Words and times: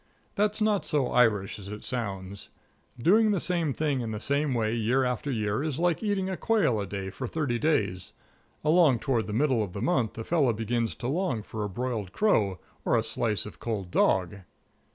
That's 0.33 0.63
not 0.63 0.83
so 0.83 1.09
Irish 1.11 1.59
as 1.59 1.67
it 1.67 1.83
sounds. 1.83 2.49
Doing 2.99 3.29
the 3.29 3.39
same 3.39 3.71
thing 3.71 4.01
in 4.01 4.09
the 4.09 4.19
same 4.19 4.55
way 4.55 4.73
year 4.73 5.03
after 5.03 5.29
year 5.29 5.61
is 5.63 5.77
like 5.77 6.01
eating 6.01 6.27
a 6.27 6.35
quail 6.35 6.79
a 6.81 6.87
day 6.87 7.11
for 7.11 7.27
thirty 7.27 7.59
days. 7.59 8.11
Along 8.63 8.97
toward 8.97 9.27
the 9.27 9.31
middle 9.33 9.61
of 9.61 9.73
the 9.73 9.79
month 9.83 10.17
a 10.17 10.23
fellow 10.23 10.53
begins 10.53 10.95
to 10.95 11.07
long 11.07 11.43
for 11.43 11.63
a 11.63 11.69
broiled 11.69 12.13
crow 12.13 12.59
or 12.83 12.97
a 12.97 13.03
slice 13.03 13.45
of 13.45 13.59
cold 13.59 13.91
dog. 13.91 14.37